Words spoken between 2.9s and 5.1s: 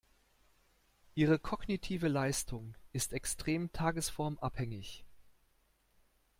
ist extrem tagesformabhängig.